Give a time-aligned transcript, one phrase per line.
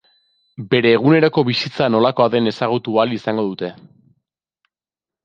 [0.69, 3.71] Bere eguneroko bizitza nolakoa den ezagutu ahal izango dute.